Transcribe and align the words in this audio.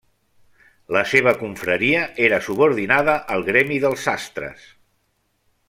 La 0.95 1.03
seva 1.09 1.33
confraria 1.41 2.01
era 2.29 2.41
subordinada 2.47 3.15
al 3.37 3.47
gremi 3.51 3.79
dels 3.85 4.07
sastres. 4.09 4.69